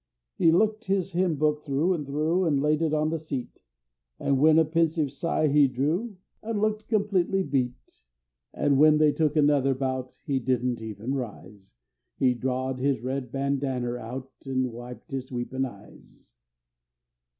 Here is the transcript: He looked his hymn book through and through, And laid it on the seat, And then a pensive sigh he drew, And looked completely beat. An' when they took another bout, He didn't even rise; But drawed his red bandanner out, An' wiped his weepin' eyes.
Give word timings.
He 0.35 0.51
looked 0.51 0.85
his 0.85 1.11
hymn 1.11 1.35
book 1.35 1.63
through 1.63 1.93
and 1.93 2.07
through, 2.07 2.45
And 2.45 2.59
laid 2.59 2.81
it 2.81 2.91
on 2.91 3.11
the 3.11 3.19
seat, 3.19 3.59
And 4.19 4.43
then 4.43 4.57
a 4.57 4.65
pensive 4.65 5.11
sigh 5.11 5.47
he 5.47 5.67
drew, 5.67 6.17
And 6.41 6.59
looked 6.59 6.87
completely 6.87 7.43
beat. 7.43 8.01
An' 8.51 8.77
when 8.77 8.97
they 8.97 9.11
took 9.11 9.35
another 9.35 9.75
bout, 9.75 10.17
He 10.25 10.39
didn't 10.39 10.81
even 10.81 11.13
rise; 11.13 11.75
But 12.17 12.39
drawed 12.39 12.79
his 12.79 13.03
red 13.03 13.31
bandanner 13.31 13.99
out, 13.99 14.31
An' 14.47 14.71
wiped 14.71 15.11
his 15.11 15.31
weepin' 15.31 15.65
eyes. 15.65 16.31